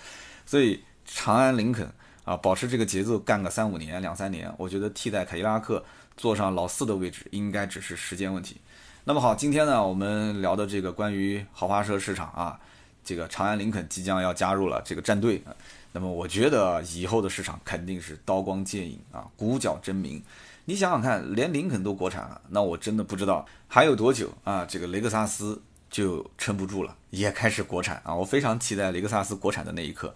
[0.47, 1.91] 所以长安林肯
[2.25, 5.85] 啊，保持这个节奏干个三五年、两三年，我觉得替代凯迪拉克
[6.17, 8.61] 坐上老四的位置，应该只是时间问题。
[9.05, 12.59] 那么好，今天呢，我们聊的这个关于豪华车市场啊，
[13.05, 15.53] 这个长安林肯即将要加入了这个战队啊。
[15.93, 20.23] 那么我觉得以后的市场肯定是刀光剑影啊，鼓角争鸣。
[20.65, 25.61] 你想想看，连林肯都国产了，那我真的不知道还有多久啊，这个雷克萨斯
[25.95, 28.13] 就撑不住了，也开始国产啊！
[28.13, 30.13] 我非常期待雷克萨斯国产的那一刻。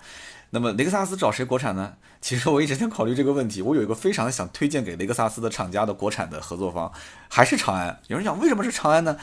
[0.51, 1.95] 那么雷克萨斯找谁国产呢？
[2.21, 3.63] 其实我一直在考虑这个问题。
[3.63, 6.93] 我有一个非常想推荐给雷克萨斯的厂家的国产的合作方，
[7.29, 7.97] 还是长安。
[8.09, 9.17] 有人讲为什么是长安呢？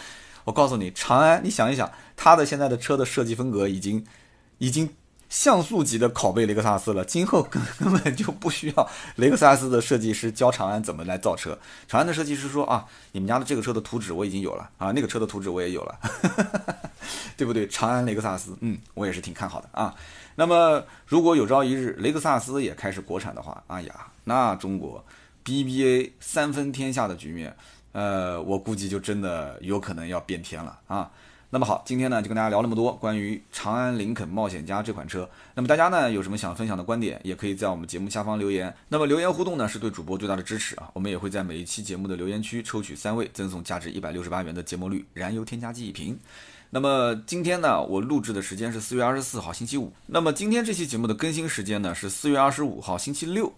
[0.45, 4.05] 我告诉你，长安，你想一想，它的现在的车的设计风格已经，
[4.59, 4.95] 已经
[5.35, 7.03] 像素级的拷贝雷克萨斯了。
[7.03, 11.59] 今后根根本就不需要雷克萨斯的设计师教长安怎么来造车。
[11.89, 15.99] 长安的设计师说啊，你们家的这个车的图纸我已经有了啊，那个车的图纸我也有了，
[17.35, 17.67] 对不对？
[17.67, 19.93] 长安雷克萨斯，嗯，我也是挺看好的啊。
[20.35, 25.03] 那么，如果有朝一日雷克萨斯也开始国产的话，哎呀，那中国
[25.43, 27.53] BBA 三分天下的局面，
[27.91, 31.11] 呃，我估计就真的有可能要变天了啊。
[31.55, 35.29] 那么好，今天呢就跟大家聊那么多关于长安林肯冒险家这款车。
[35.53, 38.75] 那么大家呢有什么想分享的观点，也可以在我们节目下方留言。
[38.89, 40.89] 那么留言互动呢是对主播最大的支持啊。
[40.91, 46.19] 我们也会在每一期节目的留言区抽取三位，赠送价值一百六十八元的节末绿燃油添加剂一瓶。
[46.71, 49.93] 那么今天呢，我录制的时间是四月二十四号星期五。
[50.07, 53.53] 那么今天这期节目的更新时间呢是四月二十五号星期六。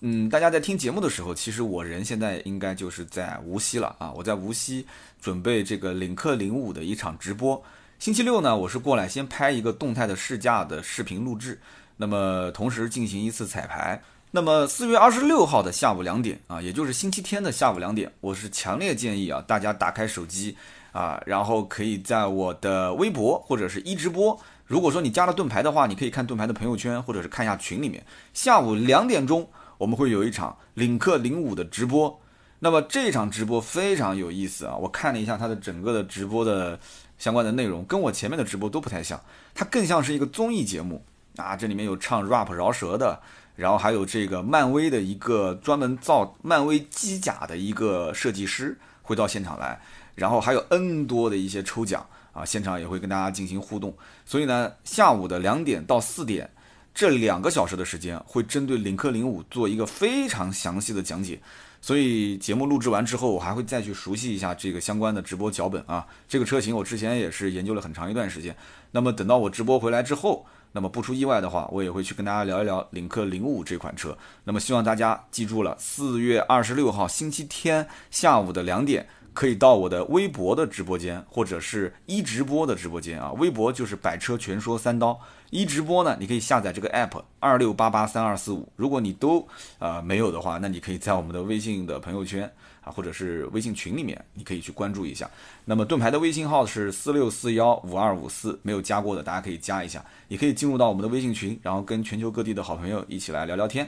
[0.00, 4.12] 嗯，大家在听节目的时候，其实我人现在应该就是在无锡了啊。
[4.12, 4.86] 我在无锡
[5.20, 7.62] 准备这个领克零五的一场直播。
[7.98, 11.58] 星期六呢，我是过来先拍一个动态的试驾的视频录制，
[11.96, 14.00] 那么同时进行一次彩排。
[14.30, 20.56] 那么四月二十六号的下午两点啊，也就是星期天的下午两点，我是强烈建议啊，大家打开手机。
[20.92, 24.34] 啊，然后可以在我的微博或者是一直播。
[24.64, 28.02] 如果说你加了盾牌的话，你可以看盾牌的朋友圈，或者是看一下群里面。
[28.32, 29.46] 下午两点钟，
[29.78, 32.20] 我们会有一场领克零五的直播。
[32.58, 34.74] 那么这场直播非常有意思啊！
[34.74, 36.78] 我看了一下它的整个的直播的
[37.18, 39.20] 相关的内容，跟我前面的直播都不太像，
[39.54, 41.04] 它更像是一个综艺节目
[41.36, 41.54] 啊。
[41.54, 43.20] 这里面有唱 rap 饶舌的，
[43.56, 49.78] 然后还有这个漫威的一个专门造漫威机甲的一个设计师会到现场来。
[50.14, 53.94] 然后还有 N 多的一些抽奖啊，现场也会跟大家进行互动。
[54.24, 56.50] 所以呢，下午的两点到四点
[56.96, 61.38] 这两个小时的时间，会针对领克零五做一个非常详细的讲解。
[61.82, 66.06] 所以节目录制完之后，我还会再去熟悉一下这个相关的直播脚本啊。
[66.26, 68.56] 这个车型我之前也是研究了很长一段时间。
[68.92, 74.16] 那么等到我直播回来之后，那么不出意外的话，我也会去跟大家聊一聊领克零五这款车。
[74.44, 79.06] 那么希望大家记住了，四月二十六号星期天下午的两点。
[79.36, 83.30] 可以到我的微博的直播间，或者是一直播的直播间啊。
[83.32, 85.20] 微博就是百车全说三刀，
[85.50, 88.66] 一直播呢，你可以下载这个 app 二六八八三二四五。
[88.76, 89.46] 如果你都
[89.78, 95.30] 呃没有的话，那你可以在我们的微信的朋友圈啊，或者是微信群里面，你可以去关注一下。
[95.66, 103.86] 那么盾牌的微信号是四六四幺五二五四，没有加过的大家可以加一下，也可以进入到我们的微信群，然后跟全球各地的好朋友一起来聊聊天。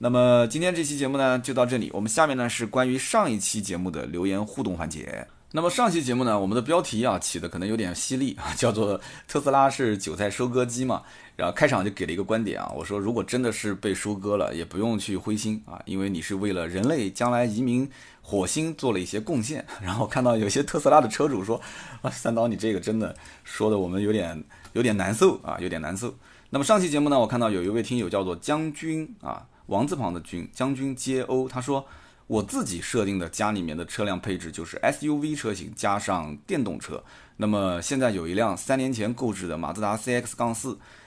[0.00, 5.26] 那么今天这期节目呢就到这里，我们下面呢是关于上一期节目的留言互动环节。
[5.50, 11.02] 那么上期节目呢，我们的标题啊起的可能有点犀利啊， 叫做特斯拉是韭菜收割机嘛。
[11.34, 17.88] 然后开场就给了一个观点啊，我说如果真的是被收割了，也不用去灰心啊，因为你是为了人类将来移民
[18.22, 19.66] 火星做了一些贡献。
[19.82, 21.60] 然后看到有些特斯拉的车主说
[22.02, 26.14] 啊，三刀你这个真的说的我们有点有点难受啊，有点难受。
[26.50, 29.44] 那么上期节目呢，我看到有一位听友叫做将军啊。
[29.68, 31.86] 王字旁的军将军接欧，他说
[32.26, 37.02] 我自己设定的家里面的车辆配置就是 SUV 车型加上电动车。
[37.36, 40.56] 那么现在有一辆三年前购置的马自达 CX-4，杠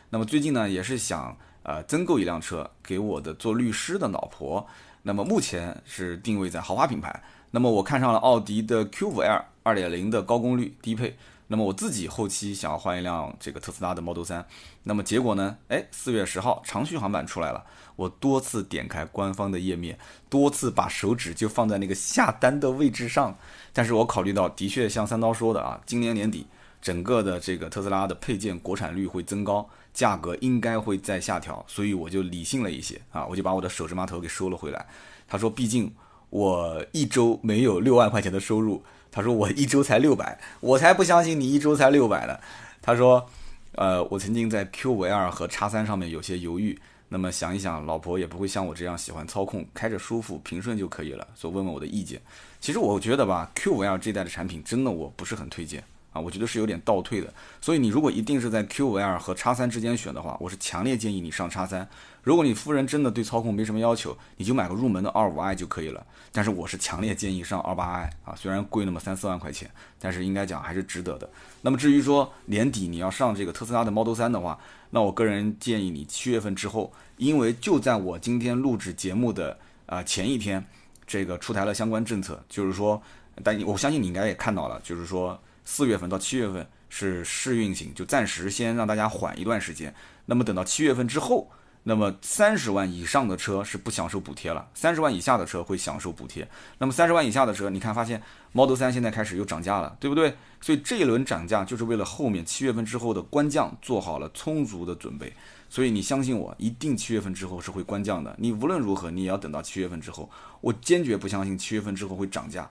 [0.10, 4.66] 那么最近呢也是想呃增购一辆车给我的做律师的老婆。
[5.04, 7.24] 那么目前是定位在豪华品牌。
[7.50, 11.18] 那么我看上了奥迪的 Q5L 2.0的高功率低配。
[11.52, 14.46] 那么我自己后期想要换一辆这个特斯拉的 Model 3，
[14.84, 15.58] 那么结果呢？
[15.68, 17.66] 哎，四月十号长续航版出来了，
[17.98, 23.38] 我多次点开官方的页面，多次把手指就放在那个下单的位置上，
[23.74, 26.48] 但是我考虑到的确像三刀说的啊，今年年底
[26.82, 34.88] 整个的这个特斯拉的配件国产率会增高，价格应该会再下调，所以我就理性了一些啊，我就把我的手指码头给收了回来。
[35.28, 35.94] 他说，毕竟
[36.30, 38.82] 我一周没有六万块钱的收入。
[39.12, 42.40] 他说我一周才六百，我才不相信你一周才六百呢。
[42.82, 43.30] 他说，
[43.74, 52.22] 呃，我曾经在 Q5L 和叉三上面有些犹豫，那么想一想，老婆也不会像我这样喜欢操控，开着舒服平顺就可以了，所以问问我的意见。
[52.60, 55.84] 其实我觉得吧，Q5L 这代的产品真的我不是很推荐。
[56.14, 61.88] 啊，我觉得是有点倒退的，所以你如果一定是在 Q5L 和叉三之间选的话，我是强烈建议你上叉三。
[62.24, 66.06] 如果你夫人真的对操控没什么要求，你就买个入门的二五 i 就可以了。
[66.32, 71.30] 但是我是强烈建议上二八 i 啊，虽然贵那么三四万块钱，但是应该讲还是值得的。
[71.62, 74.60] 那么至于说年底你要上这个特斯拉的 Model 3的话，
[74.92, 80.64] 那我个人建议你七月份之后，因为就在我今天录制节目的啊前一天。
[81.08, 83.02] 这个出台了相关政策，就是说，
[83.44, 89.94] 但我相信你应该也看到了，就是说四月份到七月份是试运行，就暂时先让大家缓一段时间。
[90.26, 91.50] 那么等到七月份之后。
[91.84, 96.48] 那么三十万以上的车是不享受补贴了，三十万以下的车会享受补贴。
[96.78, 100.36] 那么三十万以下的车，你看发现 Model 3现在开始又涨价了，对不对？
[100.62, 105.34] 所以这一轮涨价就是为了后面七月份之后的官降做好了充足的准备。
[105.70, 108.36] 所以你相信我，一定七月份之后是会官降的。
[108.38, 110.30] 你无论如何，你也要等到七月份之后。
[110.60, 112.70] 我坚决不相信七月份之后会涨价。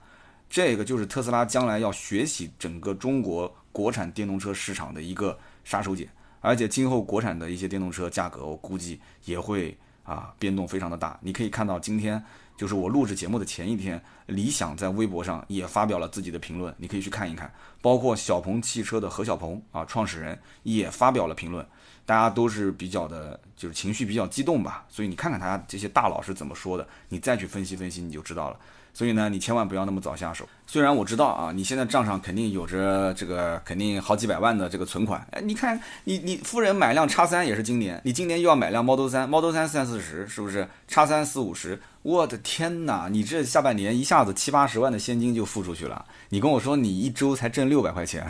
[0.48, 6.06] 这个就是特斯拉将来要学习整个中国国产电动车市场的一个杀手锏。
[6.40, 11.18] 而且今后国产的一些电动车价格，我估计也会啊变动非常的大。
[11.22, 12.22] 你可以看到，今天
[12.56, 17.52] 就是我录制节目的前一天，理想在微博上也发表了自己的评论，你可以去看一看。
[17.82, 21.66] 包括小鹏汽车的何小鹏啊，创始人也发表了评论，
[22.04, 24.84] 大家都是比较的，就是情绪比较激动吧。
[24.88, 28.58] 所以你看看他这些大佬是怎么说的，你再去分析分析，你就知道了。
[28.92, 30.46] 所以呢，你千万不要那么早下手。
[30.66, 35.26] 虽然我知道啊，你现在账上肯定有着这个肯定好几百万的这个存款。
[35.32, 40.68] 哎，你看你你夫人买辆叉三也是今年，你今年又要买辆 Model 三，Model 三三四十是不是？
[40.86, 43.08] 叉三四五十，我的天哪！
[43.10, 46.04] 你这下半年一下子七八十万的现金就付出去了。
[46.28, 48.24] 你跟我说你一周才挣六百块钱，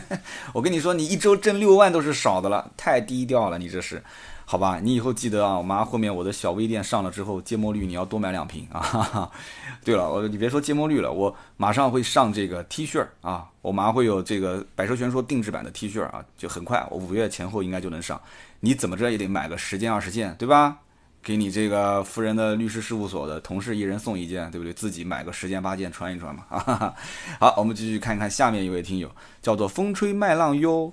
[0.52, 4.02] 我跟你说你一周挣六万都是少的了，太低调了，你这是。
[4.48, 9.28] 好吧，你以后记得啊，我妈后面我的小微店上了之后，芥末绿你要多买两瓶啊。
[9.84, 18.20] 对了，我你别说芥末绿了，我马上会上这个 T 恤啊，我马上会有这个百车全说定制版的 T 恤啊，就很快，我五月前后应该就能上。
[18.60, 20.78] 你怎么着也得买个十件二十件，对吧？
[21.22, 24.72] 给你这个夫人的律师事务所的同事一人送一件，对不对？
[24.72, 26.44] 自己买个十件八件穿一穿嘛。
[26.48, 26.94] 啊
[27.40, 29.10] 好，我们继续看看下面一位听友，
[29.42, 30.92] 叫做风吹麦浪哟。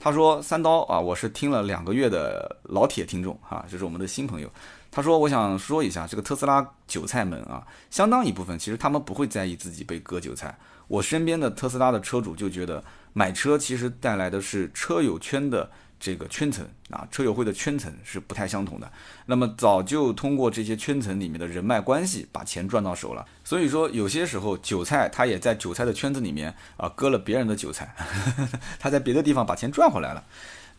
[0.00, 4.50] 他说：“三刀啊，我是听了两个月的老铁听众啊，就是我们的新朋友。
[4.90, 10.56] 他说，我想说一下这个特斯拉韭菜们啊，相当一部分其实他们不会在意自己被割韭菜。
[10.86, 12.82] 我身边的特斯拉的车主就觉得
[13.12, 18.90] 买车其实带来的是车友圈的。”这个圈层啊，车友会的圈层是不太相同的。
[19.26, 23.26] 那么早就通过这些圈层里面的人脉关系，把钱赚到手了。
[23.44, 27.94] 所以说，有些时候韭菜他也在韭菜的圈子里面啊，割了别人的韭菜，
[28.78, 30.24] 他在别的地方把钱赚回来了。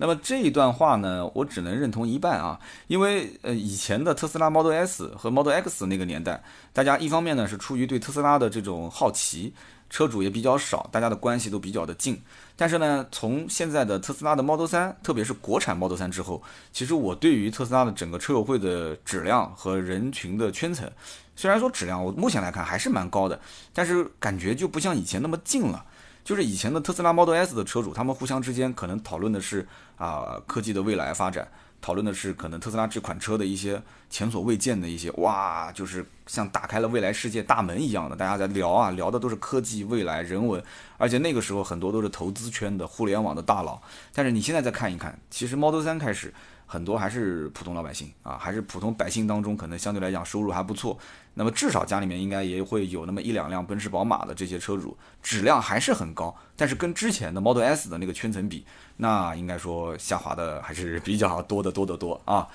[0.02, 9.54] 那么这一段话呢，我只能认同一半啊，因为呃，以前的特斯拉 Model S 和 Model X 那个年代，大家一方面呢是出于对特斯拉的这种好奇。
[9.90, 12.22] 车主也比较少，大家的关系都比较的近。
[12.56, 20.90] 但是呢，从现在的特斯拉的 Model 3，特别是国产 Model 3之后，其实我对于特斯拉的整个车友会的质量和人群的圈层，
[21.36, 23.40] 虽然说质量我目前来看还是蛮高的，
[23.74, 25.86] 但是感觉就不像以前那么近了。
[26.22, 31.50] 就是以前的特斯拉 Model S 的车主，他们互相之间可能讨论的是啊科技的未来发展。
[31.82, 40.64] 讨论的是可能特斯拉这款车的一些前所未见的一些哇，就是像打开了未来世界大门一样的，大家在聊啊，聊的都是科技、未来、人文，
[40.98, 43.82] 而且那个时候很多都是投资圈的、互联网的大佬。
[44.14, 46.34] 但是你现在再看一看，其实 Model 三开始。
[46.72, 50.96] 很多还是普通老百姓啊，还是普通百姓当中，可能相对来讲收入还不错。
[51.40, 56.36] 那么至少家里面应该也会有那么一两辆奔驰、宝马的这些车主，质量还是很高。
[56.58, 58.66] 但是跟之前的 Model S 的那个圈层比，
[58.98, 62.46] 那应该说下滑的还是比较多的多得多啊。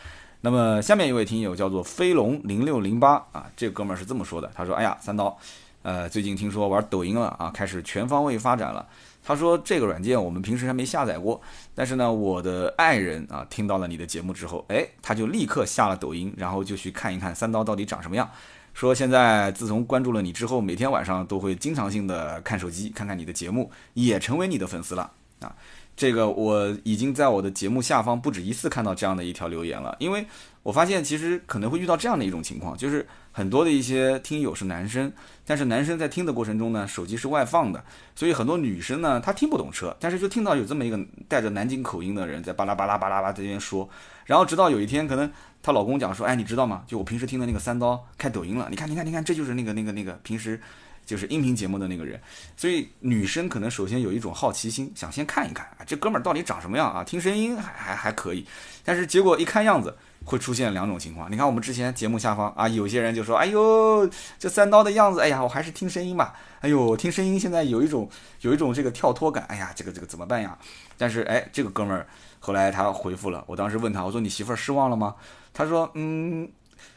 [0.42, 5.34] 那么下面一位听友叫做飞龙零六零八啊，这哥们儿是这么说的，他说：“哎呀，三刀，
[5.80, 8.86] 呃，最近听说玩抖音了啊，开始全方位发展了。”
[9.26, 11.40] 他说这个软件我们平时还没下载过，
[11.74, 18.30] 但是呢，我的爱人啊听到了你的节目之后，哎，他就立刻下了抖音，然后就去看一看三刀到底长什么样。
[18.74, 25.10] 说现在自从关注了你之后，每天晚上都会经常性的看手机，看看你的节目，也成为你的粉丝了
[25.40, 25.54] 啊。
[25.96, 30.26] 这个我已经在我的节目下方不止一次看到这样的一条留言了，因为
[30.64, 35.12] 我发现其实可能会遇到这样的一种情况，就是很多的一些听友是男生。
[35.46, 37.84] 但是男生在听的过程中呢，手机是外放的，
[38.16, 43.86] 所以很多女生呢，她听不懂车，但是就听到有这么一个带着南京口音的人在巴拉巴拉巴拉巴拉这边说，
[44.24, 45.30] 然后直到有一天，可能
[45.62, 46.82] 她老公讲说，哎，你知道吗？
[46.86, 50.58] 就我平时听的那个三刀开抖音了，你看，你看，你看，这就是那个那个那个平时
[51.04, 52.18] 就是音频节目的那个人，
[52.56, 57.04] 所以女生可能首先有一种好奇心，想先看一看啊，这哥们儿到底长什么样啊？
[57.04, 58.46] 听声音还还还可以，
[58.82, 59.94] 但是结果一看样子。
[60.24, 64.08] 会出现两种情况，你看我们之前节目下方啊，有些人就说：“哎呦，
[64.38, 68.08] 这三刀的样子，哎呀，我还是听声音吧。”哎呦，听声音现在有一种
[68.40, 70.56] 有一种这个跳脱感，哎呀，这个这个怎么办呀？
[70.96, 72.06] 但是哎，这个哥们儿
[72.40, 75.14] 后来他回复了，我当时问他，我说：“你媳妇儿失望了吗？”
[75.52, 76.48] 他说：“嗯，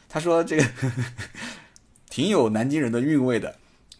[0.08, 0.64] 他说这个
[2.08, 3.56] 挺有南京人的韵味的。”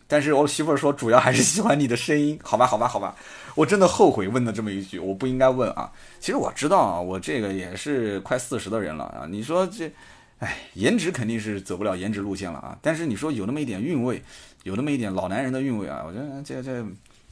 [0.09, 3.15] 但是我媳妇儿说，主要还是喜欢你的声音，好吧，好吧，好吧，
[3.55, 5.93] 我真的后悔问了这么一句，我不应该问啊。
[6.19, 9.27] 其实我知道啊，我这个也是快四十的人了啊。
[9.29, 9.93] 你说这
[10.39, 12.77] 哎，颜值肯定是走不了颜值路线了啊。
[12.81, 14.23] 但是你说有那么一点韵味，
[14.63, 16.83] 有那么一点老男人的韵味啊，我觉得这这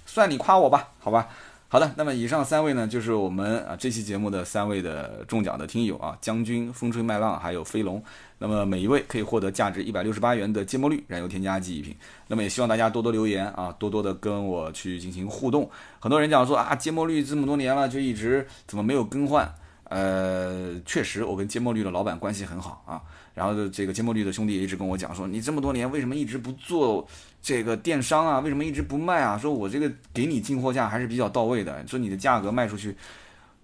[0.04, 1.28] 算你夸我吧，好吧。
[1.76, 8.02] 好的，那么以上三位呢，就是我们啊这期节目的三位的中奖的听友啊，将军、风吹麦浪还有飞龙。
[8.38, 11.94] 那么每一位可以获得价值一百六十八元的芥末绿燃油添加剂一瓶。
[12.28, 15.68] 那么也希望大家多多留言啊，多多的跟我去进行互动。
[16.00, 19.54] 很多人讲说啊，芥末绿这么多年了，就一直怎么没有更换？
[19.90, 23.02] 呃，确实，我跟芥末绿的老板关系很好啊。
[23.36, 27.06] 然后这个芥末绿的兄弟也一直跟我讲说，你这么多年为什么一直不做
[27.42, 28.40] 这个电商啊？
[28.40, 29.36] 为什么一直不卖啊？
[29.36, 32.96] 说我这个给你进货价还是比较到位的，说你的价格卖出去，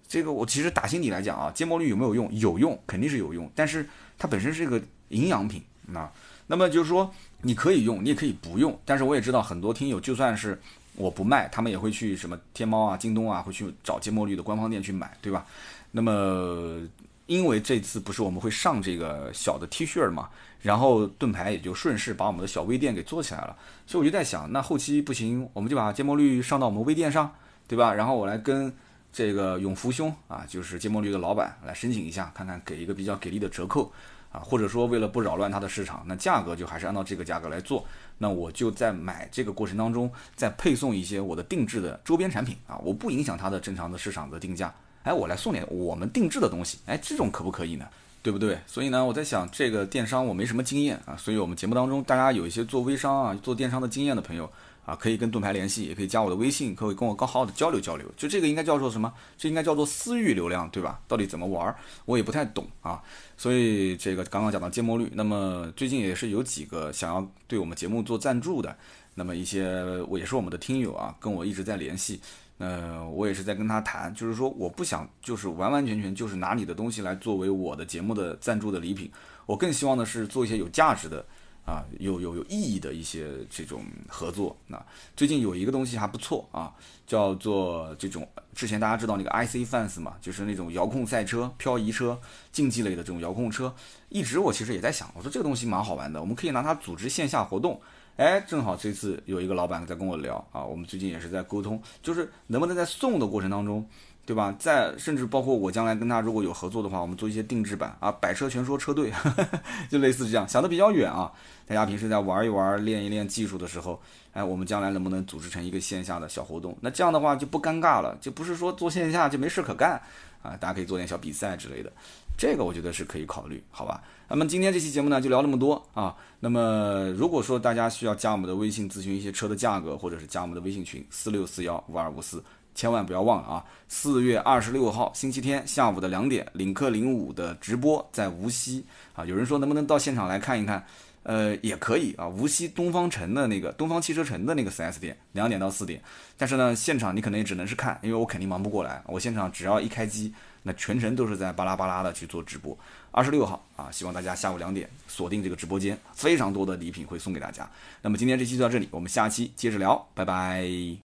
[0.07, 2.29] 这个我其实打心底来讲啊，芥末绿有没有用？
[2.39, 3.51] 有用，肯定是有用。
[3.55, 5.63] 但是它本身是一个营养品
[5.95, 6.13] 啊。
[6.47, 7.11] 那么就是说，
[7.41, 8.79] 你可以用，你也可以不用。
[8.85, 10.61] 但是我也知道很多听友，就算是
[10.97, 15.47] 我不卖，他们也会去什么天猫啊、京东啊，会去找芥末绿的官方店去买，对吧？
[15.93, 16.79] 那么，
[17.27, 20.29] 因为这次不是我们会上这个小的 T 恤嘛，
[20.61, 23.57] 然后盾牌也就顺势把我们的小微店给做起来了，
[23.87, 27.33] 所以我就在想，那后期不行，我们就把芥末绿上到我们微店上，
[27.69, 27.95] 对吧？
[27.95, 28.75] 然后我来跟
[29.13, 33.93] 这个永福兄啊，就是芥末绿的老板来申请一下，看看给一个比较给力的折扣
[34.33, 37.87] 啊，或者说为了不扰乱它的市场，那价格就还是按照这个价格来做，
[38.19, 44.75] 那我就在买这个过程当中再配送一些我的定制的周边产品啊，我不影响它的正常的市场的定价。
[45.03, 47.87] 哎，我来送点我们定制的东西，哎，这种可不可以呢？
[48.23, 48.57] 对不对？
[48.69, 54.49] 所以呢，我在想这个电商我没什么经验啊，所以我们节目当中大家有一些做微商啊、做电商的经验的朋友
[54.87, 58.07] 啊，可以跟盾牌联系，也可以加我的微信，可以跟我刚好好的交流交流。
[58.17, 59.13] 就这个应该叫做什么？
[59.37, 61.01] 这应该叫做私域流量，对吧？
[61.09, 61.75] 到底怎么玩？
[62.05, 63.03] 我也不太懂啊。
[63.37, 68.77] 所以这个刚刚讲到芥末绿，那么最近也是有几个想要对我们节目做赞助的，
[69.17, 72.21] 那么一些我也是我们的听友啊，跟我一直在联系。
[72.63, 79.11] 呃，我也是在跟他谈，就是说我不想就是完完全全就是拿你的东西来作为我的节目的赞助的礼品，
[79.47, 81.27] 我更希望的是做一些有价值的
[81.67, 84.57] 啊，有有有意义的一些这种合作。
[84.69, 84.81] 那
[85.17, 86.73] 最近有一个东西还不错啊，
[87.05, 92.17] 叫做这种之前大家知道那个 IC Fans 嘛，就是那种遥控赛车、漂移车、
[92.53, 93.75] 竞技类的这种遥控车，
[94.09, 97.81] 一直我其实也在想，我说这个东西蛮好玩的，我们可以拿它组织线下活动。
[98.17, 103.85] 哎，正好这次有一个老板在跟我聊啊，我们最近也是在沟通，就是能不能在送的过程当中，
[104.27, 104.55] 对吧？
[104.59, 109.11] 在甚至包括我将来跟他如果有合作的话，我们做一些定制版啊，百车全说车队，
[109.91, 111.33] 就类似这样，想的比较远啊。
[111.67, 113.99] 大家平时在玩一玩、练一练技术的时候，
[114.33, 116.77] 哎，我们将来能不能组织成一个线下的小活动？
[116.83, 120.01] 那这样的话就不尴尬了，就不是说做线下就没事可干
[120.43, 121.91] 啊，大家可以做点小比赛之类的。
[122.37, 124.03] 这个我觉得是可以考虑，好吧？
[124.29, 126.17] 那么今天这期节目呢，就聊那么多啊。
[126.41, 132.43] 那么如果说大家需要加我们的微信咨询一些车的价格，或者是加我们的微信群四六四幺五二五四，
[132.75, 133.65] 千万不要忘了啊！
[133.89, 139.25] 四月二十六号星期天下午的两点，领克零五的直播在无锡啊。
[139.25, 140.85] 有人说能不能到现场来看一看？
[141.25, 142.27] 呃，也可以啊。
[142.27, 146.03] 无锡东方城的那个东方汽车城的那个 4S 店，两点到四点。
[146.37, 149.01] 但是呢，现场你可能也只能是看，因为我肯定忙不过来。
[149.07, 150.33] 我现场只要一开机。
[150.63, 152.77] 那全程都是在巴拉巴拉的去做直播，
[153.11, 157.69] 二十六号啊，希望大家下午两点锁定这个直播间，非常多的礼品会送给大家。
[158.03, 160.97] 那么今天这期就到这里，我们下期接着聊，拜拜。